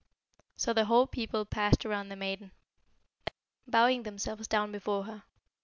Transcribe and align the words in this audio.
So 0.57 0.73
the 0.73 0.85
whole 0.85 1.05
people 1.05 1.45
passed 1.45 1.85
around 1.85 2.09
the 2.09 2.15
maiden, 2.15 2.53
bowing 3.67 4.01
themselves 4.01 4.47
down 4.47 4.71
before 4.71 5.03
her. 5.03 5.25